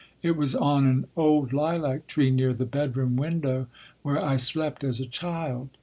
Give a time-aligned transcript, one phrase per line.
[0.23, 3.67] It was on an old lilac tree near the bedroom window
[4.01, 5.69] where I slept as a child.